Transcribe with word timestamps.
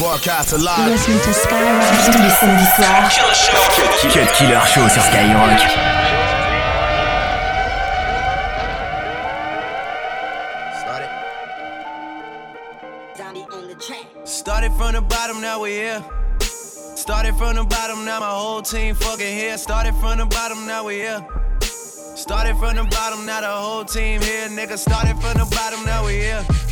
Broadcast 0.00 0.54
alive. 0.54 0.88
Listen 0.88 1.12
to 1.20 1.32
Skyrock 1.34 1.84
tous 2.06 2.22
les 2.22 2.30
samedis 2.30 2.64
soirs. 2.74 3.18
Cut 4.14 4.32
Killer 4.32 4.60
Show 4.66 4.88
sur 4.88 5.02
Skyrock. 5.02 5.60
Started 14.24 14.72
from 14.78 14.92
the 14.94 15.02
bottom, 15.02 15.42
now 15.42 15.60
we're 15.60 15.68
here. 15.68 16.04
Started 16.40 17.34
from 17.34 17.56
the 17.56 17.64
bottom, 17.64 18.06
now 18.06 18.20
my 18.20 18.30
whole 18.30 18.62
team 18.62 18.94
fucking 18.94 19.36
here. 19.36 19.58
Started 19.58 19.94
from 19.96 20.16
the 20.16 20.24
bottom, 20.24 20.66
now 20.66 20.82
we're 20.82 21.04
here. 21.04 21.26
Started 21.60 22.56
from 22.56 22.76
the 22.76 22.84
bottom, 22.84 23.26
now 23.26 23.42
the 23.42 23.48
whole 23.48 23.84
team 23.84 24.22
here. 24.22 24.48
Nigga, 24.48 24.78
started 24.78 25.18
from 25.20 25.34
the 25.34 25.46
bottom, 25.54 25.84
now 25.84 26.04
we're 26.04 26.22
here. 26.22 26.69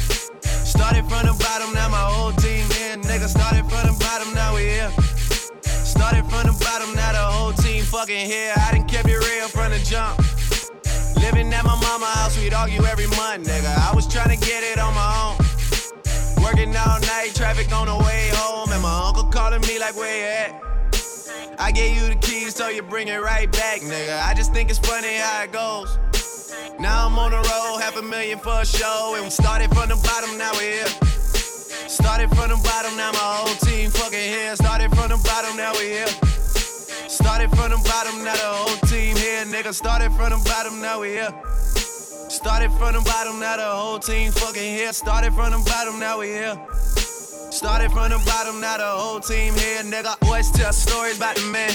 Started 0.69 1.09
from 1.09 1.25
the 1.25 1.33
bottom, 1.33 1.73
now 1.73 1.89
my 1.89 1.97
whole 1.97 2.33
team 2.33 2.69
here. 2.77 2.97
Nigga, 2.99 3.27
started 3.27 3.65
from 3.71 3.89
the 3.89 3.97
bottom, 3.99 4.35
now 4.35 4.55
we 4.55 4.69
here. 4.69 4.91
Started 5.65 6.27
from 6.29 6.45
the 6.45 6.53
bottom, 6.61 6.95
now 6.95 7.13
the 7.13 7.19
whole 7.19 7.53
team 7.53 7.83
fucking 7.85 8.27
here. 8.27 8.53
I 8.55 8.77
done 8.77 8.87
kept 8.87 9.09
it 9.09 9.17
real 9.17 9.49
from 9.49 9.73
the 9.73 9.79
jump. 9.79 10.21
Living 11.17 11.51
at 11.55 11.65
my 11.65 11.75
mama 11.81 12.05
house, 12.05 12.37
we'd 12.39 12.53
argue 12.53 12.85
every 12.85 13.07
month, 13.17 13.49
nigga. 13.49 13.73
I 13.79 13.95
was 13.95 14.07
trying 14.07 14.29
to 14.29 14.47
get 14.47 14.63
it 14.63 14.79
on 14.79 14.93
my 14.93 15.09
own. 15.25 16.45
Working 16.45 16.77
all 16.77 17.01
night, 17.01 17.33
traffic 17.35 17.73
on 17.73 17.87
the 17.87 17.97
way 18.05 18.29
home, 18.35 18.71
and 18.71 18.83
my 18.83 19.07
uncle 19.09 19.25
calling 19.25 19.63
me 19.63 19.79
like, 19.79 19.97
where 19.97 20.17
you 20.21 20.53
at? 20.53 21.59
I 21.59 21.73
gave 21.73 21.97
you 21.97 22.09
the 22.09 22.21
keys, 22.21 22.55
so 22.55 22.69
you 22.69 22.83
bring 22.83 23.09
it 23.09 23.23
right 23.23 23.51
back, 23.51 23.81
nigga. 23.81 24.21
I 24.23 24.35
just 24.35 24.53
think 24.53 24.69
it's 24.69 24.79
funny 24.79 25.17
how 25.17 25.45
it 25.45 25.51
goes. 25.51 25.99
Now 26.79 27.07
I'm 27.07 27.19
on 27.19 27.33
the 27.33 27.39
road, 27.39 27.81
half 27.81 27.97
a 27.97 28.03
million 28.03 28.39
for 28.39 28.61
a 28.61 28.65
show, 28.65 29.15
and 29.17 29.25
we 29.25 29.31
started 29.31 29.69
from 29.75 29.89
the 29.89 29.97
bottom, 29.97 30.39
now 30.39 30.53
we're 30.55 30.87
here. 30.87 30.87
Started 31.91 32.31
from 32.31 32.51
the 32.51 32.61
bottom, 32.63 32.97
now 32.97 33.11
my 33.11 33.19
whole 33.19 33.55
team 33.67 33.91
fucking 33.91 34.31
here. 34.31 34.55
Started 34.55 34.95
from 34.95 35.09
the 35.11 35.19
bottom, 35.27 35.57
now 35.57 35.73
we're 35.75 36.07
here. 36.07 36.07
Started 37.11 37.51
from 37.51 37.73
the 37.73 37.83
bottom, 37.83 38.23
now 38.23 38.35
the 38.35 38.47
whole 38.47 38.77
team 38.87 39.17
here, 39.17 39.45
nigga. 39.47 39.75
Started 39.75 40.13
from 40.13 40.31
the 40.31 40.41
bottom, 40.47 40.81
now 40.81 41.01
we 41.01 41.19
here. 41.19 41.35
Started 42.31 42.71
from 42.79 42.95
the 42.95 43.01
bottom, 43.01 43.41
now 43.41 43.57
the 43.57 43.65
whole 43.65 43.99
team 43.99 44.31
fucking 44.31 44.63
here. 44.63 44.93
Started 44.93 45.35
from 45.35 45.51
the 45.51 45.59
bottom, 45.67 45.99
now 45.99 46.21
we 46.21 46.29
here. 46.29 46.55
Started 47.51 47.91
from 47.91 48.11
the 48.11 48.23
bottom, 48.25 48.61
now 48.61 48.77
the 48.77 48.87
whole 48.87 49.19
team 49.19 49.53
here, 49.55 49.83
nigga. 49.83 50.15
Always 50.23 50.49
tell 50.53 50.73
stories 50.73 51.17
about 51.17 51.35
the 51.35 51.43
man. 51.51 51.75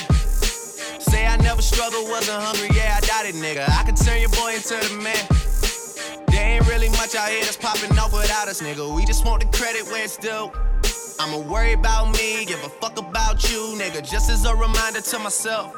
Say 1.03 1.25
I 1.25 1.37
never 1.37 1.61
struggled, 1.61 2.09
wasn't 2.09 2.41
hungry, 2.41 2.69
yeah, 2.75 2.97
I 2.97 3.01
doubt 3.01 3.25
it, 3.25 3.35
nigga. 3.35 3.67
I 3.69 3.83
can 3.83 3.95
turn 3.95 4.19
your 4.21 4.29
boy 4.29 4.55
into 4.55 4.75
the 4.75 4.99
man. 5.01 5.23
There 6.27 6.57
ain't 6.57 6.67
really 6.67 6.89
much 6.89 7.15
out 7.15 7.29
here 7.29 7.43
that's 7.43 7.57
popping 7.57 7.97
off 7.99 8.13
without 8.13 8.47
us, 8.47 8.61
nigga. 8.61 8.95
We 8.95 9.05
just 9.05 9.25
want 9.25 9.41
the 9.43 9.57
credit 9.57 9.85
where 9.87 10.03
it's 10.03 10.17
due. 10.17 10.51
I'ma 11.19 11.37
worry 11.39 11.73
about 11.73 12.11
me, 12.17 12.45
give 12.45 12.63
a 12.63 12.69
fuck 12.69 12.97
about 12.97 13.43
you, 13.51 13.75
nigga. 13.77 14.01
Just 14.01 14.29
as 14.29 14.45
a 14.45 14.55
reminder 14.55 15.01
to 15.01 15.19
myself. 15.19 15.75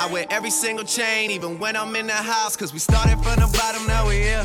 I 0.00 0.08
wear 0.10 0.26
every 0.30 0.50
single 0.50 0.84
chain, 0.84 1.30
even 1.30 1.58
when 1.58 1.76
I'm 1.76 1.94
in 1.96 2.06
the 2.06 2.14
house. 2.14 2.56
Cause 2.56 2.72
we 2.72 2.78
started 2.78 3.18
from 3.22 3.36
the 3.36 3.50
bottom, 3.58 3.86
now 3.86 4.08
we 4.08 4.16
here. 4.16 4.44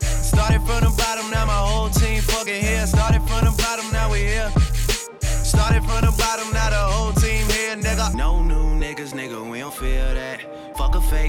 Started 0.00 0.60
from 0.62 0.84
the 0.84 0.94
bottom, 0.98 1.30
now 1.30 1.46
my 1.46 1.54
whole 1.54 1.88
team 1.88 2.20
fucking 2.20 2.62
here. 2.62 2.86
Started 2.86 3.05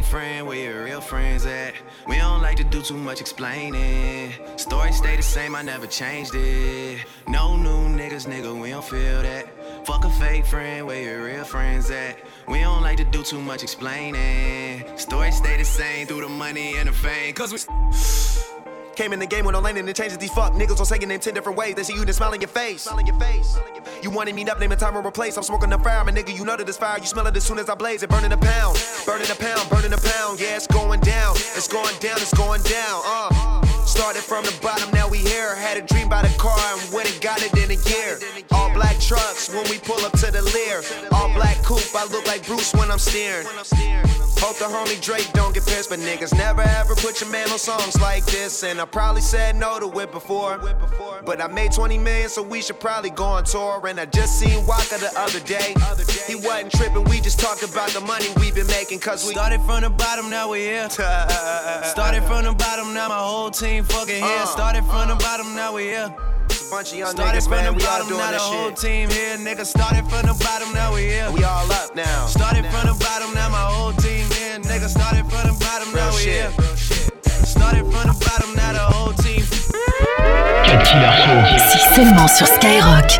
friend, 0.07 0.47
where 0.47 0.57
your 0.57 0.83
real 0.85 1.01
friends 1.01 1.45
at? 1.45 1.73
We 2.07 2.17
don't 2.17 2.41
like 2.41 2.57
to 2.57 2.63
do 2.63 2.81
too 2.81 2.95
much 2.95 3.19
explaining. 3.19 4.33
Story 4.55 4.93
stay 4.93 5.15
the 5.17 5.21
same, 5.21 5.53
I 5.55 5.61
never 5.61 5.85
changed 5.85 6.33
it. 6.33 7.05
No 7.27 7.57
new 7.57 7.89
niggas, 7.95 8.25
nigga, 8.25 8.59
we 8.59 8.69
don't 8.69 8.83
feel 8.83 9.21
that. 9.21 9.45
Fuck 9.85 10.05
a 10.05 10.09
fake 10.09 10.45
friend, 10.45 10.87
where 10.87 11.01
your 11.01 11.25
real 11.25 11.43
friends 11.43 11.91
at? 11.91 12.19
We 12.47 12.61
don't 12.61 12.81
like 12.81 12.97
to 12.97 13.03
do 13.03 13.21
too 13.21 13.41
much 13.41 13.63
explaining. 13.63 14.97
Story 14.97 15.31
stay 15.31 15.57
the 15.57 15.65
same 15.65 16.07
through 16.07 16.21
the 16.21 16.29
money 16.29 16.77
and 16.77 16.87
the 16.87 16.93
fame. 16.93 17.33
Cause 17.33 17.51
we. 17.51 18.56
Came 18.97 19.13
in 19.13 19.19
the 19.19 19.27
game 19.27 19.45
with 19.45 19.53
no 19.53 19.59
lane 19.59 19.77
and 19.77 19.87
it 19.87 19.95
changes 19.95 20.17
these 20.17 20.31
fuck 20.31 20.53
niggas 20.53 20.79
on 20.79 20.85
saying 20.87 21.03
in 21.03 21.19
10 21.19 21.31
different 21.35 21.55
ways. 21.55 21.75
They 21.75 21.83
see 21.83 21.93
you 21.93 22.03
then 22.03 22.15
smile 22.15 22.33
in 22.33 22.41
your 22.41 22.47
face. 22.47 22.81
Smile 22.81 22.97
in 22.97 23.05
your 23.05 23.15
face. 23.19 23.55
You 24.01 24.09
wanted 24.09 24.33
me 24.33 24.43
up, 24.49 24.59
name 24.59 24.71
and 24.71 24.79
time 24.79 24.97
or 24.97 25.05
replace. 25.05 25.37
I'm 25.37 25.43
smoking 25.43 25.69
the 25.69 25.77
fire, 25.77 26.03
my 26.03 26.11
nigga. 26.11 26.35
You 26.35 26.43
know 26.43 26.57
that 26.57 26.67
it's 26.67 26.79
fire. 26.79 26.97
You 26.97 27.05
smell 27.05 27.27
it 27.27 27.37
as 27.37 27.43
soon 27.43 27.59
as 27.59 27.69
I 27.69 27.75
blaze 27.75 28.01
it. 28.01 28.09
Burning 28.09 28.31
a 28.31 28.37
pound, 28.37 28.83
burning 29.05 29.29
a 29.29 29.35
pound, 29.35 29.69
burning 29.69 29.93
a 29.93 29.97
pound. 29.97 30.39
Yeah, 30.39 30.55
it's 30.55 30.65
going 30.65 31.01
down. 31.01 31.35
It's 31.35 31.67
going 31.67 31.95
down, 31.99 32.17
it's 32.17 32.33
going 32.33 32.63
down. 32.63 33.01
Uh. 33.05 33.36
Started 33.87 34.21
from 34.21 34.43
the 34.43 34.53
bottom, 34.61 34.91
now 34.91 35.07
we 35.07 35.19
here. 35.19 35.55
Had 35.55 35.77
a 35.77 35.81
dream 35.81 36.07
about 36.07 36.25
a 36.25 36.37
car 36.37 36.59
and 36.59 36.93
went 36.93 37.09
and 37.09 37.21
got 37.21 37.41
it 37.41 37.53
in 37.57 37.71
a 37.71 37.79
year. 37.89 38.19
All 38.51 38.69
black 38.73 38.99
trucks 38.99 39.49
when 39.49 39.63
we 39.69 39.79
pull 39.79 40.03
up 40.05 40.11
to 40.19 40.29
the 40.29 40.41
Lear. 40.41 40.83
All 41.13 41.33
black 41.33 41.55
coupe, 41.63 41.95
I 41.95 42.05
look 42.11 42.27
like 42.27 42.45
Bruce 42.45 42.73
when 42.73 42.91
I'm 42.91 42.99
steering. 42.99 43.47
Hope 44.39 44.57
the 44.57 44.65
homie 44.65 45.01
Drake 45.01 45.31
don't 45.33 45.53
get 45.53 45.65
pissed, 45.65 45.89
but 45.89 45.99
niggas 45.99 46.37
never 46.37 46.61
ever 46.61 46.95
put 46.95 47.21
your 47.21 47.31
man 47.31 47.49
on 47.49 47.57
songs 47.57 47.99
like 47.99 48.23
this. 48.25 48.61
And 48.63 48.79
I 48.79 48.85
probably 48.85 49.21
said 49.21 49.55
no 49.55 49.79
to 49.79 49.99
it 49.99 50.11
before. 50.11 50.59
But 51.25 51.41
I 51.41 51.47
made 51.47 51.71
20 51.71 51.97
million, 51.97 52.29
so 52.29 52.43
we 52.43 52.61
should 52.61 52.79
probably 52.79 53.09
go 53.09 53.23
on 53.23 53.45
tour. 53.45 53.81
And 53.87 53.99
I 53.99 54.05
just 54.05 54.37
seen 54.37 54.65
Waka 54.67 54.99
the 54.99 55.11
other 55.17 55.39
day. 55.39 55.73
He 56.27 56.35
wasn't 56.35 56.71
tripping, 56.73 57.05
we 57.05 57.19
just 57.19 57.39
talked 57.39 57.63
about 57.63 57.89
the 57.89 58.01
money 58.01 58.27
we've 58.37 58.53
been 58.53 58.67
making, 58.67 58.99
cause 58.99 59.25
we 59.25 59.33
started 59.33 59.61
from 59.61 59.81
the 59.81 59.89
bottom, 59.89 60.29
now 60.29 60.51
we 60.51 60.59
here. 60.59 60.89
started 60.89 62.23
from 62.23 62.45
the 62.45 62.55
bottom, 62.57 62.93
now 62.93 63.09
my 63.09 63.17
whole 63.17 63.49
team 63.49 63.76
fucking 63.83 64.23
here. 64.23 64.41
Uh. 64.41 64.45
Started 64.45 64.83
from 64.85 65.09
the 65.09 65.15
bottom, 65.15 65.55
now 65.55 65.73
we 65.73 65.83
here. 65.83 66.13
Bunch 66.69 66.91
of 66.91 66.97
young 66.99 67.11
Started 67.11 67.39
niggas, 67.39 67.43
from 67.43 67.51
man, 67.51 67.65
the 67.65 67.73
we 67.73 67.79
bottom, 67.83 68.09
now 68.09 68.31
the 68.31 68.39
whole 68.39 68.69
shit. 68.69 68.77
team 68.77 69.09
here, 69.09 69.37
nigga. 69.37 69.65
Started 69.65 70.03
from 70.09 70.27
the 70.27 70.35
bottom, 70.43 70.73
now 70.73 70.93
we 70.93 71.01
here. 71.03 71.29
We 71.31 71.43
all 71.43 71.71
up 71.71 71.95
now. 71.95 72.25
Started 72.27 72.65
from 72.67 72.87
the 72.87 72.95
bottom, 72.99 73.33
now 73.33 73.49
my 73.49 73.63
whole 73.71 73.93
team 73.93 74.25
here, 74.35 74.59
nigga. 74.59 74.89
Started 74.89 75.23
from 75.31 75.47
the 75.47 75.55
bottom, 75.63 75.93
now 75.93 76.11
we 76.11 76.21
shit. 76.23 76.51
here. 76.51 76.75
Started 77.45 77.83
from 77.87 78.05
the 78.11 78.17
bottom, 78.19 78.53
now 78.55 78.73
the 78.73 78.85
whole 78.91 79.13
team. 79.13 79.43
Cut 80.67 80.83
Killer 80.83 81.13
Show. 81.23 81.57
C'est 81.71 81.95
seulement 81.95 82.27
sur 82.27 82.47
Skyrock. 82.47 83.19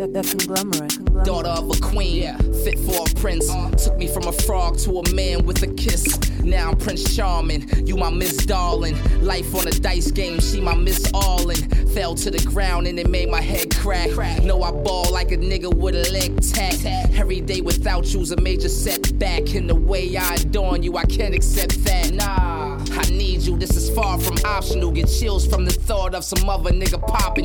The, 0.00 0.06
the 0.06 0.22
conglomerate. 0.22 1.24
Daughter 1.24 1.50
of 1.50 1.70
a 1.76 1.80
queen, 1.80 2.34
fit 2.64 2.78
for 2.78 3.06
a 3.06 3.14
prince. 3.14 3.50
Took 3.82 3.96
me 3.96 4.06
from 4.06 4.26
a 4.26 4.32
frog 4.32 4.78
to 4.78 4.98
a 4.98 5.14
man 5.14 5.44
with 5.46 5.62
a 5.62 5.66
kiss. 5.74 6.18
Now 6.40 6.70
I'm 6.70 6.76
Prince 6.76 7.16
Charming, 7.16 7.86
you 7.86 7.96
my 7.96 8.10
Miss 8.10 8.44
Darling. 8.44 8.96
Life 9.22 9.54
on 9.54 9.66
a 9.66 9.70
dice 9.70 10.10
game, 10.10 10.40
she 10.40 10.60
my 10.60 10.74
Miss 10.74 11.10
Allin. 11.12 11.56
Fell 11.94 12.14
to 12.14 12.30
the 12.30 12.42
ground 12.46 12.86
and 12.86 12.98
it 12.98 13.08
made 13.08 13.28
my 13.28 13.40
head 13.40 13.74
crack. 13.76 14.10
Know 14.42 14.62
I 14.62 14.70
ball 14.70 15.10
like 15.12 15.32
a 15.32 15.36
nigga 15.36 15.72
with 15.72 15.94
a 15.94 16.10
leg 16.12 16.40
tack. 16.42 16.84
Every 17.18 17.40
day 17.40 17.60
without 17.60 18.12
you's 18.12 18.30
a 18.30 18.40
major 18.40 18.68
setback. 18.68 19.54
In 19.54 19.66
the 19.66 19.74
way 19.74 20.16
I 20.16 20.34
adorn 20.34 20.82
you, 20.82 20.96
I 20.96 21.04
can't 21.04 21.34
accept 21.34 21.82
that. 21.84 22.12
Nah, 22.12 22.78
I 22.90 23.10
need 23.10 23.42
you, 23.42 23.56
this 23.58 23.76
is 23.76 23.90
far 23.90 24.18
from 24.18 24.36
optional. 24.44 24.90
Get 24.90 25.08
chills 25.08 25.46
from 25.46 25.64
the 25.64 25.72
thought 25.72 26.14
of 26.14 26.24
some 26.24 26.48
other 26.48 26.70
nigga 26.70 26.99
popping. 27.10 27.44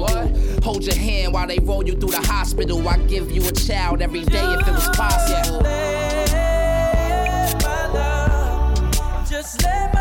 Hold 0.63 0.83
your 0.83 0.95
hand 0.95 1.33
while 1.33 1.47
they 1.47 1.59
roll 1.59 1.85
you 1.85 1.95
through 1.95 2.11
the 2.11 2.27
hospital. 2.27 2.87
I 2.87 2.97
give 3.07 3.31
you 3.31 3.47
a 3.47 3.51
child 3.51 4.01
every 4.01 4.23
day 4.23 4.45
if 4.53 4.67
it 4.67 4.71
was 4.71 4.89
possible. 4.89 5.61
Just 9.27 9.63
let 9.63 9.94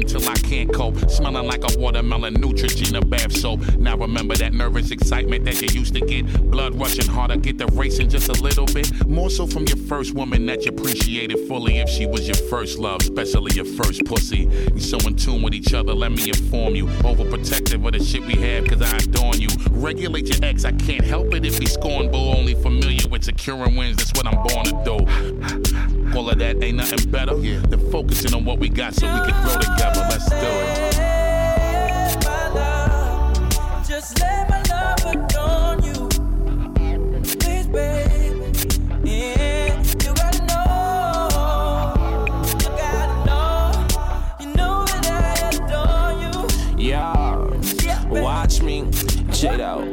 until 0.00 0.28
I 0.28 0.34
can't 0.34 0.72
cope. 0.72 0.98
Smelling 1.10 1.46
like 1.46 1.62
a 1.62 1.78
watermelon, 1.78 2.34
Neutrogena 2.34 3.08
bath 3.08 3.36
soap. 3.36 3.60
Now 3.76 3.96
remember 3.96 4.34
that 4.36 4.52
nervous 4.52 4.90
excitement 4.90 5.44
that 5.44 5.60
you 5.60 5.68
used 5.80 5.94
to 5.94 6.00
get. 6.00 6.26
Blood 6.50 6.74
rushing 6.74 7.06
harder, 7.06 7.36
get 7.36 7.58
the 7.58 7.66
racing 7.66 8.08
just 8.08 8.28
a 8.28 8.42
little 8.42 8.66
bit. 8.66 9.06
More 9.06 9.30
so 9.30 9.46
from 9.46 9.64
your 9.64 9.76
first 9.76 10.14
woman 10.14 10.46
that 10.46 10.64
you 10.64 10.70
appreciated 10.70 11.38
fully 11.46 11.78
if 11.78 11.88
she 11.88 12.06
was 12.06 12.26
your 12.26 12.36
first 12.48 12.78
love, 12.78 13.00
especially 13.02 13.54
your 13.54 13.64
first 13.64 14.04
pussy. 14.04 14.48
You 14.74 14.80
so 14.80 14.98
in 15.06 15.16
tune 15.16 15.42
with 15.42 15.54
each 15.54 15.74
other, 15.74 15.94
let 15.94 16.12
me 16.12 16.28
inform 16.28 16.74
you. 16.74 16.86
Overprotective 16.86 17.86
of 17.86 17.92
the 17.92 18.04
shit 18.04 18.24
we 18.24 18.34
have, 18.34 18.66
cause 18.66 18.82
I 18.82 18.96
adorn 18.96 19.40
you. 19.40 19.48
Regulate 19.70 20.28
your 20.28 20.44
ex, 20.44 20.64
I 20.64 20.72
can't 20.72 21.04
help 21.04 21.34
it 21.34 21.44
if 21.44 21.58
he's 21.58 21.72
scorned, 21.72 22.12
but 22.12 22.18
only 22.18 22.54
familiar 22.54 23.08
with 23.08 23.24
securing 23.24 23.76
wins. 23.76 23.96
That's 23.96 24.12
what 24.14 24.26
I'm 24.26 24.42
born 24.42 24.64
to 24.64 24.84
do. 24.84 25.89
All 26.16 26.28
of 26.28 26.38
that 26.38 26.62
ain't 26.62 26.76
nothing 26.76 27.10
better 27.10 27.36
yeah. 27.38 27.60
than 27.60 27.90
focusing 27.90 28.34
on 28.34 28.44
what 28.44 28.58
we 28.58 28.68
got 28.68 28.94
so 28.94 29.06
we 29.06 29.30
can 29.30 29.42
grow 29.42 29.56
together. 29.58 30.00
Let's 30.10 30.28
do 30.28 30.36
it. 30.36 31.00
Just 33.86 34.18
let 34.20 34.48
my 34.50 34.60
love 34.68 35.04
adorn 35.06 35.82
you. 35.82 36.08
Please, 37.38 37.66
baby. 37.68 38.52
Yeah, 39.04 39.80
you 40.04 40.14
gotta 40.14 40.42
know. 40.46 41.28
You 42.58 42.68
gotta 42.76 43.16
know. 43.26 43.72
You 44.40 44.46
know 44.56 44.84
that 44.86 45.04
I 45.06 45.48
adore 45.56 46.12
you. 46.22 46.32
Yeah, 46.78 48.04
watch 48.08 48.60
me. 48.62 48.82
Jado. 49.30 49.89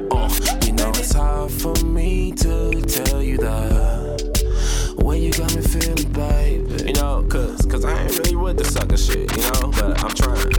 Baby. 6.18 6.88
You 6.88 6.94
know, 6.94 7.26
cause, 7.30 7.66
cause 7.66 7.86
I 7.86 8.04
ain't 8.04 8.18
really 8.20 8.36
with 8.36 8.58
the 8.58 8.66
sucker 8.66 8.98
shit, 8.98 9.32
you 9.36 9.44
know? 9.44 9.72
But 9.72 10.04
I'm 10.04 10.12
trying. 10.12 10.52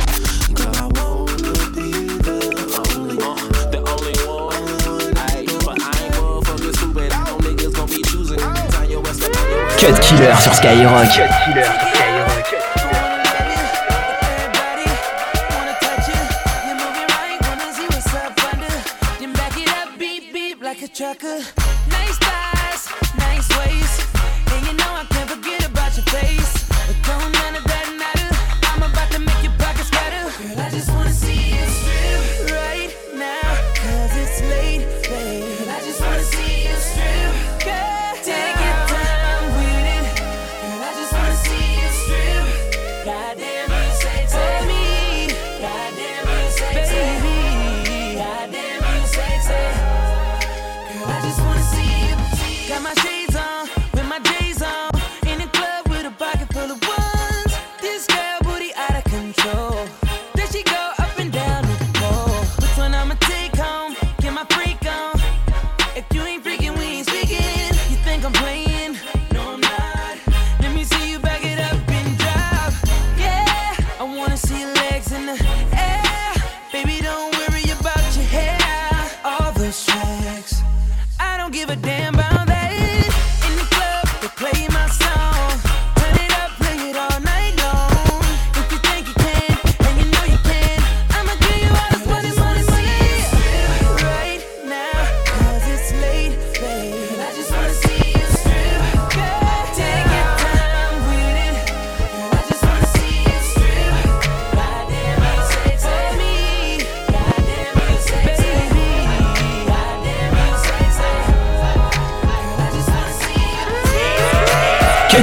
Girl, 0.55 0.75
I 0.75 0.87
wanna 0.97 1.53
be 1.75 1.91
the 2.23 2.39
only 2.79 3.17
one. 3.17 3.39
Uh, 3.39 3.71
the 3.71 3.81
only 3.93 4.17
one. 4.25 5.19
Ay, 5.19 5.45
but 5.67 5.83
I 5.83 6.05
ain't 6.05 6.15
going 6.15 6.45
for 6.45 6.73
stupid. 6.73 7.13
I 7.13 7.25
know 7.25 7.39
niggas 7.39 7.75
gon' 7.75 7.89
be 7.89 8.03
choosing. 8.03 8.39
Time 8.39 8.91
your 8.91 9.01
west, 9.01 9.23
time 9.23 9.51
your 9.51 9.65
west. 9.65 9.81
Cut 9.81 10.03
Killer 10.03 10.35
sur 10.37 10.55
Skyrock. 10.55 11.19
Everybody 11.19 11.69
wanna 11.69 11.88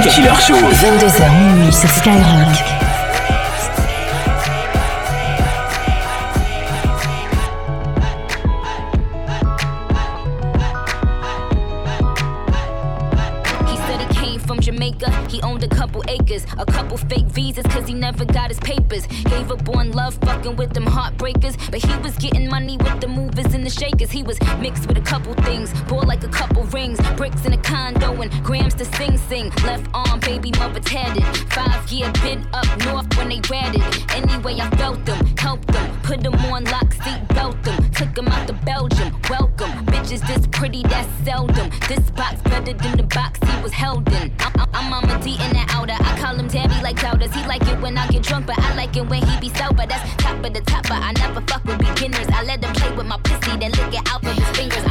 Killer 0.08 0.34
Show. 0.36 0.54
22h 0.54 1.30
minuit 1.32 1.72
sur 1.72 1.88
Skyrock. 1.88 2.54
He 13.66 13.76
said 13.76 14.00
he 14.00 14.06
came 14.14 14.38
from 14.38 14.60
Jamaica. 14.60 15.10
He 15.28 15.42
owned 15.42 15.64
a 15.64 15.68
couple 15.68 16.04
acres, 16.08 16.46
a 16.56 16.64
couple 16.64 16.96
fake 16.96 17.26
visas, 17.26 17.64
cause 17.66 17.88
he 17.88 17.94
never 17.94 18.24
got 18.24 18.48
his 18.50 18.60
papers. 18.60 19.06
Gave 19.24 19.50
up 19.50 19.68
on 19.76 19.90
love, 19.90 20.14
fucking 20.24 20.54
with 20.56 20.72
them 20.72 20.86
heartbreakers. 20.86 21.56
But 21.70 21.84
he 21.84 21.96
was 21.98 22.16
getting 22.16 22.48
money 22.48 22.76
with 22.78 23.00
the 23.00 23.08
movers 23.08 23.52
and 23.54 23.64
the 23.66 23.70
shakers. 23.70 24.10
He 24.12 24.22
was 24.22 24.38
mixed 24.60 24.75
Anyway, 34.46 34.62
I 34.62 34.76
felt 34.76 35.04
them, 35.04 35.26
helped 35.38 35.66
them, 35.72 36.00
put 36.02 36.22
them 36.22 36.34
on 36.34 36.64
lock, 36.66 36.92
seat 36.92 37.26
belt 37.30 37.60
them, 37.64 37.90
took 37.90 38.14
them 38.14 38.28
out 38.28 38.46
to 38.46 38.52
Belgium. 38.52 39.12
Welcome, 39.28 39.72
bitches 39.86 40.24
this 40.24 40.46
pretty, 40.52 40.82
that's 40.84 41.08
seldom. 41.24 41.68
This 41.88 42.10
box 42.10 42.40
better 42.42 42.72
than 42.72 42.96
the 42.96 43.02
box 43.02 43.40
he 43.42 43.62
was 43.62 43.72
held 43.72 44.06
in. 44.12 44.32
I'm, 44.38 44.68
I'm, 44.72 44.88
Mama 44.90 45.20
D 45.20 45.32
in 45.32 45.52
that 45.54 45.68
outer. 45.74 45.96
I 45.98 46.16
call 46.20 46.36
him 46.36 46.48
Tabby 46.48 46.80
like 46.80 46.96
Chowders. 47.00 47.34
He 47.34 47.44
like 47.46 47.66
it 47.66 47.80
when 47.80 47.98
I 47.98 48.06
get 48.06 48.22
drunk, 48.22 48.46
but 48.46 48.56
I 48.60 48.72
like 48.76 48.96
it 48.96 49.08
when 49.08 49.26
he 49.26 49.40
be 49.40 49.48
sober. 49.48 49.84
That's 49.84 50.14
top 50.22 50.44
of 50.44 50.54
the 50.54 50.60
top, 50.60 50.84
but 50.84 51.02
I 51.02 51.10
never 51.18 51.40
fuck 51.40 51.64
with 51.64 51.78
beginners. 51.78 52.28
I 52.32 52.44
let 52.44 52.62
him 52.62 52.72
play 52.74 52.94
with 52.94 53.06
my 53.06 53.18
pussy, 53.24 53.56
then 53.58 53.72
lick 53.72 53.94
it 53.94 54.08
out 54.08 54.22
with 54.22 54.38
his 54.38 54.48
fingers. 54.56 54.85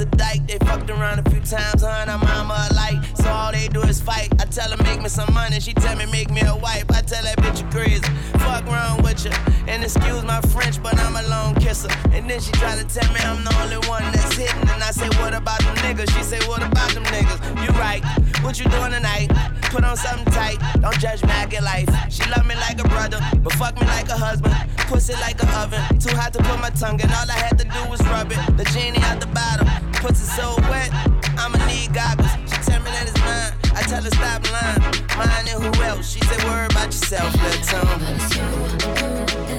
A 0.00 0.04
dyke. 0.04 0.46
They 0.46 0.58
fucked 0.58 0.90
around 0.90 1.26
a 1.26 1.30
few 1.30 1.40
times, 1.40 1.82
her 1.82 1.88
and 1.88 2.10
mama 2.22 2.68
alike. 2.70 2.98
So 3.14 3.28
all 3.28 3.52
they 3.52 3.68
do 3.68 3.82
is 3.82 4.00
fight. 4.00 4.28
I 4.40 4.44
tell 4.44 4.70
her 4.70 4.82
make 4.82 5.00
me 5.02 5.08
some 5.08 5.32
money, 5.32 5.60
she 5.60 5.72
tell 5.72 5.96
me 5.96 6.06
make 6.06 6.30
me 6.30 6.42
a 6.42 6.56
wife. 6.56 6.84
I 6.90 7.02
tell 7.02 7.22
that 7.22 7.38
bitch 7.38 7.62
you 7.62 7.68
crazy. 7.70 8.02
Fuck 8.38 8.66
wrong 8.66 9.02
with 9.02 9.24
you. 9.24 9.32
And 9.66 9.82
excuse 9.82 10.22
my 10.24 10.40
French, 10.52 10.82
but 10.82 10.98
I'm 10.98 11.16
a 11.16 11.22
lone 11.28 11.54
kisser. 11.56 11.88
And 12.12 12.28
then 12.28 12.40
she 12.40 12.52
try 12.52 12.76
to 12.76 12.84
tell 12.84 13.12
me 13.12 13.20
I'm 13.20 13.44
the 13.44 13.54
only 13.62 13.88
one 13.88 14.02
that's 14.12 14.34
hitting. 14.36 14.68
And 14.68 14.82
I 14.82 14.90
say, 14.90 15.08
what 15.20 15.34
about 15.34 15.60
them 15.60 15.76
niggas? 15.76 16.10
She 16.16 16.22
say, 16.22 16.40
what 16.48 16.62
about 16.62 16.90
them 16.92 17.04
niggas? 17.04 17.38
You 17.62 17.70
right. 17.78 18.02
What 18.42 18.58
you 18.58 18.66
doing 18.70 18.92
tonight? 18.92 19.30
Put 19.70 19.84
on 19.84 19.96
something 19.96 20.32
tight. 20.32 20.58
Don't 20.80 20.98
judge 20.98 21.22
me, 21.22 21.30
I 21.30 21.46
get 21.46 21.62
life. 21.62 21.88
She 22.10 22.28
love 22.30 22.46
me 22.46 22.54
like 22.54 22.78
a 22.80 22.88
brother, 22.88 23.20
but 23.38 23.52
fuck 23.54 23.74
me 23.80 23.86
like 23.86 24.08
a 24.08 24.16
husband. 24.16 24.54
Pussy 24.88 25.14
like 25.14 25.42
a 25.42 25.48
oven. 25.58 25.80
Too 25.98 26.14
hot 26.14 26.32
to 26.34 26.42
put 26.42 26.60
my 26.60 26.70
tongue 26.70 27.00
in. 27.00 27.10
All 27.10 27.30
I 27.30 27.38
had 27.38 27.58
to 27.58 27.64
do 27.64 27.90
was 27.90 28.00
rub 28.06 28.30
it. 28.30 28.38
The 28.56 28.64
genie 28.72 29.02
out 29.02 29.20
the 29.20 29.26
bottle. 29.26 29.85
Pussy 30.06 30.24
so 30.24 30.54
wet. 30.70 30.90
I'ma 31.36 31.58
need 31.66 31.92
goggles. 31.92 32.30
She 32.46 32.56
tell 32.62 32.80
me 32.80 32.90
that 32.92 33.08
it's 33.08 33.20
mine. 33.22 33.52
I 33.74 33.82
tell 33.82 34.02
her 34.04 34.10
stop 34.10 34.48
lying. 34.52 34.80
Mine 35.18 35.48
and 35.48 35.64
who 35.64 35.82
else? 35.82 36.12
She 36.12 36.20
said, 36.20 36.44
worry 36.44 36.66
about 36.66 36.86
yourself, 36.86 37.34
little 37.42 37.62
tongue. 37.66 39.55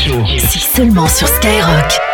Show. 0.00 0.24
C'est 0.38 0.60
seulement 0.60 1.06
sur 1.06 1.28
Skyrock. 1.28 2.09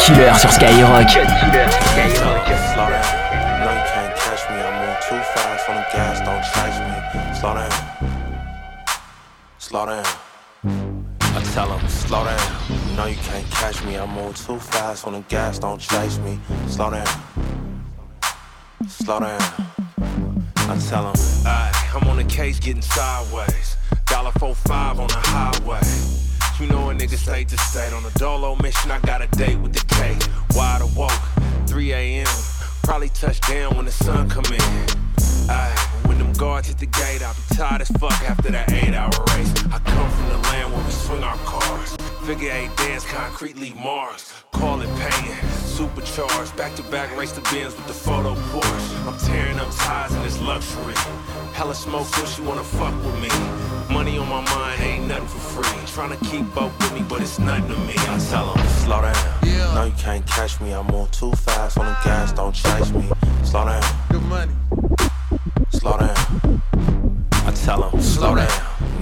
Killer 0.00 0.34
sur 0.34 0.50
Skyrock. 0.50 1.06
Cut 1.08 1.26
Killer 1.40 1.70
sur 1.70 1.82
Skyrock. 1.82 2.46
Slow 2.72 2.88
down. 2.88 3.04
No, 3.60 3.70
you 3.70 3.84
can't 3.92 4.14
catch 4.16 4.42
me. 4.50 4.56
I 4.56 4.70
move 4.80 4.98
too 5.08 5.20
fast 5.34 5.68
on 5.68 5.76
the 5.76 5.84
gas. 5.92 6.20
Don't 6.20 6.42
chase 6.52 6.80
me. 6.80 6.94
Slow 7.38 7.54
down. 7.54 7.72
Slow 9.58 9.86
down. 9.86 10.04
I 11.22 11.42
tell 11.54 11.68
them, 11.68 11.88
slow 11.88 12.24
down. 12.24 12.96
No, 12.96 13.06
you 13.06 13.16
can't 13.16 13.48
catch 13.50 13.84
me. 13.84 13.98
I 13.98 14.06
move 14.06 14.36
too 14.36 14.58
fast 14.58 15.06
on 15.06 15.12
the 15.12 15.20
gas. 15.28 15.58
Don't 15.58 15.80
chase 15.80 16.18
me. 16.18 16.38
Slow 16.66 16.90
down. 16.90 17.06
Slow 18.88 19.20
down. 19.20 19.40
I 20.56 20.78
tell 20.88 21.12
them, 21.12 21.16
I'm 21.94 22.08
on 22.08 22.16
the 22.16 22.24
case 22.24 22.58
getting 22.58 22.82
sideways. 22.82 23.76
Dollar 24.06 24.32
four 24.38 24.54
five 24.54 24.98
on 24.98 25.08
the 25.08 25.18
highway. 25.18 26.29
You 26.60 26.66
know 26.66 26.90
a 26.90 26.94
nigga 26.94 27.16
state 27.16 27.48
to 27.48 27.56
state. 27.56 27.90
On 27.94 28.04
a 28.04 28.10
dolo 28.18 28.54
mission, 28.56 28.90
I 28.90 28.98
got 29.00 29.22
a 29.22 29.26
date 29.28 29.58
with 29.60 29.72
the 29.72 29.82
K. 29.94 30.14
Wide 30.54 30.82
awoke, 30.82 31.10
3 31.66 31.92
a.m. 31.94 32.26
Probably 32.82 33.08
touch 33.08 33.40
down 33.40 33.76
when 33.76 33.86
the 33.86 33.90
sun 33.90 34.28
come 34.28 34.44
in. 34.44 34.60
Aye, 35.48 35.88
when 36.04 36.18
them 36.18 36.34
guards 36.34 36.68
hit 36.68 36.76
the 36.76 36.84
gate, 36.84 37.22
I'll 37.22 37.32
be 37.32 37.56
tired 37.56 37.80
as 37.80 37.88
fuck 37.92 38.12
after 38.28 38.50
that 38.50 38.70
eight 38.72 38.92
hour 38.92 39.08
race. 39.34 39.54
I 39.72 39.78
come 39.78 40.10
from 40.10 40.28
the 40.28 40.38
land 40.48 40.70
where 40.74 40.84
we 40.84 40.90
swing 40.90 41.24
our 41.24 41.36
cars. 41.38 41.96
Figure 42.26 42.52
eight 42.52 42.76
dance, 42.76 43.06
concrete 43.06 43.56
leave 43.56 43.76
Mars. 43.76 44.30
Call 44.52 44.82
it 44.82 44.88
paying, 44.98 45.38
supercharged. 45.80 46.54
Back 46.56 46.74
to 46.76 46.82
back, 46.84 47.16
race 47.16 47.32
the 47.32 47.40
bins 47.52 47.74
with 47.74 47.86
the 47.86 47.94
photo 47.94 48.34
Porsche. 48.50 49.06
I'm 49.06 49.18
tearing 49.18 49.58
up 49.58 49.70
ties 49.70 50.14
in 50.14 50.22
this 50.22 50.38
luxury. 50.42 50.94
Hella 51.54 51.74
smoke, 51.74 52.06
so 52.06 52.24
she 52.26 52.42
wanna 52.42 52.62
fuck 52.62 52.94
with 53.04 53.18
me. 53.24 53.30
Money 53.92 54.18
on 54.18 54.28
my 54.28 54.42
mind, 54.54 54.80
ain't 54.82 55.08
nothing 55.08 55.28
for 55.28 55.42
free. 55.54 55.78
Trying 55.86 56.12
to 56.16 56.24
keep 56.26 56.46
up 56.56 56.70
with 56.80 56.92
me, 56.92 57.02
but 57.08 57.22
it's 57.22 57.38
nothing 57.38 57.68
to 57.68 57.78
me. 57.88 57.94
I 57.96 58.18
tell 58.30 58.52
them, 58.52 58.66
slow 58.84 59.00
down. 59.00 59.16
Yeah. 59.42 59.74
No, 59.74 59.84
you 59.84 59.96
can't 59.96 60.26
catch 60.26 60.60
me. 60.60 60.74
I 60.74 60.82
move 60.82 61.10
too 61.12 61.32
fast 61.32 61.78
on 61.78 61.86
the 61.86 61.96
gas, 62.04 62.32
don't 62.32 62.54
chase 62.54 62.90
me. 62.92 63.08
Slow 63.42 63.64
down. 63.64 63.82
Good 64.10 64.22
money. 64.22 64.52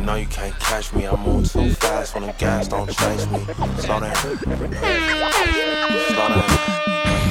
No, 0.09 0.15
you 0.15 0.27
can't 0.27 0.59
catch 0.59 0.95
me. 0.95 1.07
I 1.07 1.15
move 1.23 1.53
too 1.53 1.69
fast 1.75 2.17
on 2.17 2.23
the 2.23 2.33
gas, 2.33 2.67
don't 2.67 2.89
chase 2.89 3.27
me. 3.27 3.41
Slow 3.77 4.01
down. 4.01 4.17
Slow 4.17 4.39
down. 6.29 6.45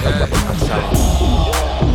I 0.05 1.86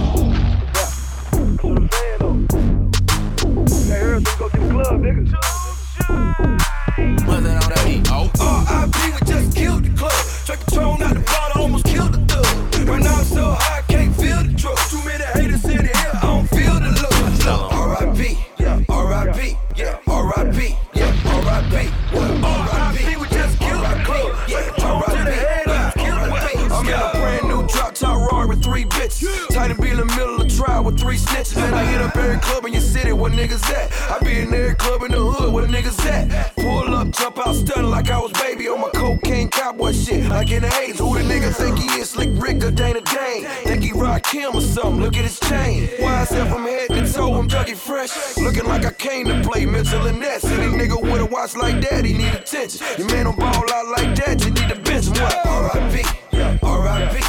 cowboy 39.53 39.93
shit. 39.93 40.29
Like 40.29 40.51
in 40.51 40.63
the 40.63 40.69
80s, 40.69 40.99
who 40.99 41.15
the 41.17 41.25
nigga 41.25 41.55
think 41.55 41.79
he 41.79 41.87
is? 42.01 42.11
Slick 42.11 42.31
Rick 42.33 42.65
or 42.65 42.71
Dana 42.71 43.01
Dane? 43.01 43.45
Think 43.65 43.85
he 43.85 43.93
rock 43.93 44.27
him 44.27 44.55
or 44.55 44.61
something? 44.61 45.01
Look 45.03 45.17
at 45.17 45.25
his 45.25 45.39
chain. 45.41 45.89
Why 46.01 46.25
that 46.25 46.49
from 46.51 46.65
head 46.65 46.89
to 46.89 47.13
toe? 47.13 47.35
I'm 47.35 47.49
Dougie 47.49 47.77
Fresh. 47.77 48.37
Looking 48.39 48.65
like 48.65 48.85
I 48.85 48.93
came 48.93 49.27
to 49.29 49.41
play 49.49 49.67
Mitchell 49.67 50.07
and 50.07 50.19
Ness. 50.19 50.45
Any 50.45 50.73
nigga 50.77 51.01
with 51.01 51.21
a 51.21 51.27
watch 51.27 51.57
like 51.57 51.81
that, 51.89 52.05
he 52.05 52.15
need 52.15 52.35
attention. 52.35 52.85
Your 52.99 53.09
man 53.09 53.25
don't 53.25 53.39
ball 53.39 53.73
out 53.73 53.87
like 53.89 54.15
that, 54.17 54.45
you 54.45 54.51
need 54.51 54.69
to 54.69 54.77
bench. 54.77 55.09
What? 55.09 55.47
R.I.P. 55.47 56.59
R.I.P. 56.63 57.22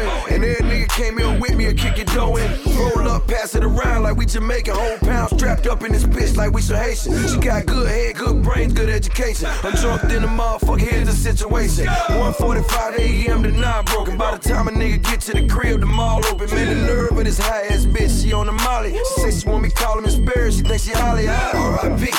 in. 0.00 0.34
And 0.34 0.44
every 0.44 0.64
nigga 0.64 0.88
came 0.88 1.18
in 1.18 1.40
with 1.40 1.54
me 1.54 1.66
and 1.66 1.78
kick 1.78 1.98
it 1.98 2.06
dough 2.08 2.36
in. 2.36 2.50
Roll 2.76 3.08
up, 3.08 3.26
pass 3.26 3.54
it 3.54 3.64
around 3.64 4.02
like 4.04 4.16
we 4.16 4.26
Jamaican. 4.26 4.74
Whole 4.74 4.98
pound 4.98 5.30
strapped 5.30 5.66
up 5.66 5.82
in 5.82 5.92
this 5.92 6.04
bitch 6.04 6.36
like 6.36 6.52
we 6.52 6.62
some 6.62 6.76
Haitian. 6.76 7.12
She 7.28 7.38
got 7.38 7.66
good 7.66 7.88
head, 7.88 8.16
good 8.16 8.42
brains, 8.42 8.72
good 8.72 8.88
education. 8.88 9.48
I'm 9.62 9.72
drunk 9.74 10.04
in 10.04 10.22
the 10.22 10.28
motherfucker, 10.28 10.80
here's 10.80 11.08
the 11.08 11.14
situation. 11.14 11.86
1:45 11.86 12.98
a.m. 12.98 13.42
to 13.42 13.50
9 13.50 13.84
broken. 13.86 14.16
By 14.16 14.36
the 14.36 14.48
time 14.48 14.68
a 14.68 14.70
nigga 14.70 15.02
get 15.02 15.20
to 15.22 15.32
the 15.32 15.46
crib, 15.48 15.80
the 15.80 15.86
mall 15.86 16.24
open. 16.26 16.50
Man, 16.50 16.68
the 16.68 16.86
nerve 16.86 17.16
of 17.16 17.24
this 17.24 17.38
high 17.38 17.66
ass 17.66 17.86
bitch, 17.86 18.22
she 18.22 18.32
on 18.32 18.46
the 18.46 18.52
molly. 18.52 18.92
She 18.92 19.20
say 19.22 19.30
she 19.30 19.48
want 19.48 19.62
me 19.62 19.70
call 19.70 19.98
him 19.98 20.08
Sperry, 20.08 20.52
she 20.52 20.62
think 20.62 20.80
she 20.82 20.92
holly. 20.92 21.28
R.I.P. 21.28 22.10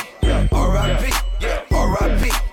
R.I.P. 0.52 1.12
R.I.P. 1.72 2.53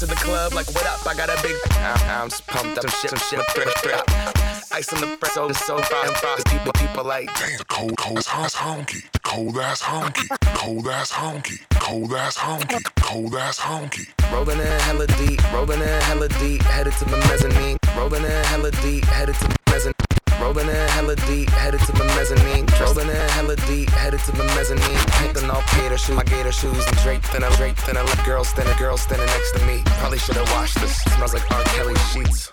Into 0.00 0.14
the 0.14 0.20
club 0.20 0.54
like, 0.54 0.72
what 0.76 0.86
up? 0.86 1.04
I 1.08 1.12
got 1.12 1.28
a 1.28 1.42
big 1.42 1.56
I'm, 1.72 2.22
I'm 2.22 2.28
just 2.28 2.46
pumped 2.46 2.78
up, 2.78 2.88
some 2.88 2.90
shit, 3.00 3.10
some 3.10 3.18
shit, 3.18 3.44
drip, 3.52 3.74
drip. 3.82 4.00
Ice 4.70 4.92
on 4.92 5.00
the 5.00 5.16
press, 5.16 5.34
so 5.34 5.50
so 5.50 5.78
far 5.78 6.06
and 6.06 6.14
far. 6.18 6.36
People, 6.46 6.70
people 6.74 7.02
like, 7.02 7.28
Damn, 7.34 7.58
cold, 7.66 7.96
cold 7.98 8.18
ass 8.18 8.54
honky, 8.54 9.02
cold 9.24 9.58
ass 9.58 9.82
honky, 9.82 10.28
cold 10.54 10.86
ass 10.86 11.10
honky, 11.10 11.58
cold 11.80 12.12
ass 12.14 12.38
honky, 12.38 12.80
cold 13.00 13.34
ass 13.34 13.58
honky. 13.58 14.06
rolling 14.32 14.60
in 14.60 14.80
hella 14.82 15.08
deep, 15.08 15.52
rolling 15.52 15.80
in 15.80 16.00
hella 16.02 16.28
deep, 16.28 16.62
headed 16.62 16.92
to 16.92 17.04
the 17.04 17.16
mezzanine. 17.16 17.76
Rolling 17.96 18.22
in 18.22 18.44
hella 18.44 18.70
deep, 18.70 19.04
headed 19.06 19.34
to 19.34 19.48
the 19.48 19.58
mezzanine. 19.66 20.07
Rolling 20.40 20.68
in 20.68 20.88
hella 20.94 21.16
deep, 21.16 21.50
headed 21.50 21.80
to 21.80 21.92
the 21.92 22.04
mezzanine. 22.04 22.66
Rolling 22.80 23.08
in 23.08 23.28
hella 23.30 23.56
deep, 23.66 23.90
headed 23.90 24.20
to 24.20 24.32
the 24.32 24.44
mezzanine. 24.54 24.98
Painting 25.18 25.50
all 25.50 25.62
gator 25.74 25.98
shoes, 25.98 26.16
my 26.16 26.22
gator 26.22 26.52
shoes, 26.52 26.86
and 26.86 26.96
draped 26.98 27.34
in 27.34 27.42
a 27.42 27.50
draped 27.56 27.88
in 27.88 27.96
a 27.96 28.04
girl 28.24 28.44
standing, 28.44 28.76
girl 28.78 28.96
standing 28.96 29.26
next 29.26 29.52
to 29.58 29.66
me. 29.66 29.82
Probably 29.98 30.18
should 30.18 30.36
have 30.36 30.50
washed 30.52 30.80
this. 30.80 30.96
Smells 31.16 31.34
like 31.34 31.50
R. 31.50 31.64
Kelly 31.64 31.96
sheets. 32.12 32.52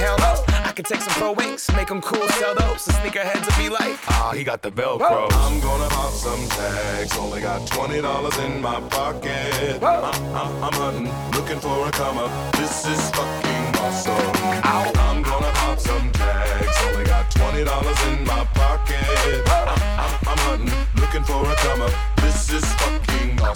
Hell 0.00 0.16
no. 0.18 0.44
I 0.64 0.72
could 0.72 0.86
take 0.86 1.00
some 1.00 1.12
pro 1.14 1.32
wings, 1.32 1.70
make 1.74 1.88
them 1.88 2.00
cool, 2.00 2.26
sell 2.28 2.54
those. 2.54 2.84
The 2.84 2.92
sneakerheads 2.92 3.44
will 3.46 3.62
be 3.62 3.68
like, 3.68 3.98
ah, 4.08 4.32
he 4.34 4.44
got 4.44 4.62
the 4.62 4.70
Velcro. 4.70 5.28
I'm 5.32 5.60
gonna 5.60 5.88
pop 5.88 6.12
some 6.12 6.48
tags. 6.48 7.16
Only 7.16 7.40
got 7.40 7.66
twenty 7.66 8.00
dollars 8.00 8.36
in 8.38 8.60
my 8.60 8.80
pocket. 8.88 9.82
I'm, 9.82 10.04
I'm, 10.04 10.64
I'm 10.64 10.72
hunting, 10.72 11.10
looking 11.32 11.60
for 11.60 11.88
a 11.88 11.90
come 11.90 12.18
up. 12.18 12.30
This 12.54 12.86
is 12.86 13.10
fucking 13.10 13.76
awesome. 13.82 14.12
I'm 14.64 15.22
gonna 15.22 15.52
pop 15.54 15.78
some 15.78 16.10
tags. 16.12 16.76
Only 16.86 17.04
got 17.04 17.30
twenty 17.30 17.64
dollars 17.64 18.00
in 18.06 18.24
my 18.24 18.44
pocket. 18.54 19.42
I'm, 19.48 19.68
I'm, 20.04 20.28
I'm 20.28 20.38
hunting, 20.46 21.00
looking 21.00 21.24
for 21.24 21.42
a 21.44 21.54
come 21.56 21.82
up. 21.82 21.92
This 22.16 22.50
is 22.52 22.64
fucking 22.74 23.17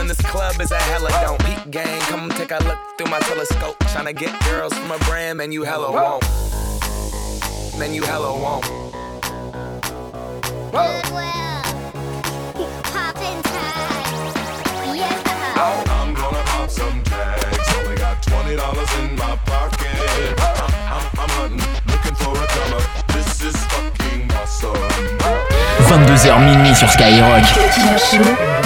in 0.00 0.06
this 0.06 0.20
club 0.20 0.60
is 0.60 0.70
a 0.70 0.78
hella 0.78 1.10
don't. 1.22 1.38
Peak 1.44 1.70
gang, 1.70 2.00
come 2.02 2.28
take 2.30 2.50
a 2.50 2.58
look 2.64 2.78
through 2.96 3.10
my 3.10 3.18
telescope. 3.20 3.78
Tryna 3.80 4.14
get 4.14 4.32
girls 4.44 4.72
from 4.74 4.90
a 4.90 4.98
brand, 5.00 5.38
man, 5.38 5.52
you 5.52 5.62
hella 5.62 5.90
won't. 5.90 6.22
Man, 7.78 7.94
you 7.94 8.02
hella 8.02 8.32
won't. 8.32 8.66
I'm 15.58 16.14
gonna 16.14 16.42
pop 16.44 16.70
some 16.70 17.02
tags. 17.04 17.74
Only 17.76 17.96
got 17.96 18.22
twenty 18.22 18.56
dollars 18.56 18.92
in 19.00 19.16
my 19.16 19.36
pocket. 19.44 20.34
I'm, 20.38 20.72
I'm, 20.94 21.04
I'm 21.18 21.30
hunting, 21.38 21.60
looking 21.86 22.14
for 22.14 22.34
a 22.36 22.46
come 22.46 22.74
up. 22.74 23.06
This 23.08 23.42
is 23.42 23.56
fucking 23.66 24.30
awesome. 24.32 24.74
22h 25.88 26.38
minuit 26.44 26.76
sur 26.76 26.88
Skyrock. 26.88 28.57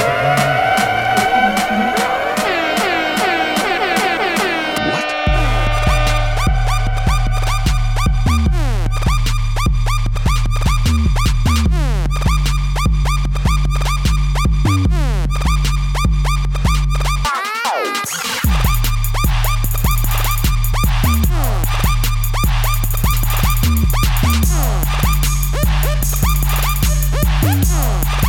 Huh. 27.65 28.22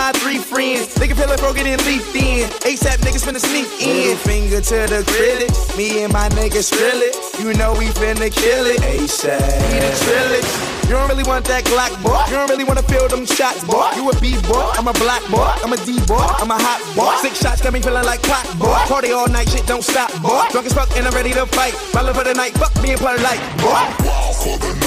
My 0.00 0.12
three 0.12 0.38
friends. 0.38 0.94
They 0.94 1.06
can 1.08 1.16
feel 1.16 1.30
it 1.30 1.40
broken 1.40 1.66
and 1.66 1.80
leaf 1.84 2.08
in. 2.16 2.48
ASAP 2.64 3.04
niggas 3.04 3.20
finna 3.20 3.38
sneak 3.38 3.68
in. 3.84 4.16
Finger 4.16 4.60
to 4.72 4.78
the 4.88 5.04
critics. 5.12 5.76
Me 5.76 6.02
and 6.02 6.12
my 6.12 6.28
niggas 6.40 6.72
drill 6.72 7.00
it. 7.04 7.14
You 7.38 7.52
know 7.60 7.72
we 7.76 7.86
finna 8.00 8.32
kill 8.32 8.64
it. 8.64 8.80
ASAP. 8.80 9.36
We 9.36 9.76
the 9.84 9.92
trillage. 10.00 10.50
You 10.88 10.96
don't 10.96 11.08
really 11.08 11.22
want 11.22 11.44
that 11.52 11.64
Glock, 11.64 11.92
boy. 12.02 12.18
You 12.28 12.34
don't 12.34 12.48
really 12.48 12.64
wanna 12.64 12.82
feel 12.82 13.06
them 13.08 13.26
shots, 13.26 13.62
boy. 13.62 13.92
You 13.94 14.10
a 14.10 14.14
B 14.24 14.40
boy, 14.48 14.64
I'm 14.74 14.88
a 14.88 14.96
black 15.04 15.22
boy, 15.30 15.52
I'm 15.62 15.72
a 15.72 15.76
D 15.76 16.00
boy, 16.08 16.26
I'm 16.42 16.50
a 16.50 16.58
hot 16.58 16.80
boy. 16.96 17.14
Six 17.22 17.38
shots 17.38 17.60
got 17.62 17.72
me 17.72 17.80
feeling 17.80 18.02
like 18.04 18.22
clock, 18.22 18.42
boy. 18.58 18.74
Party 18.90 19.12
all 19.12 19.28
night, 19.28 19.50
shit 19.50 19.66
don't 19.66 19.84
stop, 19.84 20.10
boy. 20.20 20.42
Drunk 20.50 20.66
as 20.66 20.72
fuck 20.72 20.90
and 20.96 21.06
I'm 21.06 21.14
ready 21.14 21.32
to 21.34 21.46
fight. 21.46 21.78
Ballin' 21.92 22.14
for 22.14 22.24
the 22.24 22.34
night, 22.34 22.54
fuck 22.58 22.74
being 22.82 22.98
polite, 22.98 23.42
boy. 23.62 23.84
Wow 24.02 24.32
for 24.32 24.56
the 24.58 24.79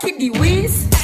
Kid 0.00 0.18
D 0.18 0.30
Wiz? 0.30 1.03